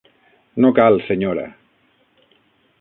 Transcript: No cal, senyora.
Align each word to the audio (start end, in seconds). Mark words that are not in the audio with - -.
No 0.65 0.71
cal, 0.79 0.97
senyora. 1.09 1.45